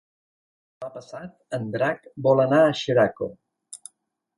[0.79, 3.33] Demà passat en Drac vol anar a Xeraco.